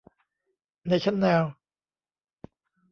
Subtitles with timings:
[0.87, 1.43] เนชั่นแนล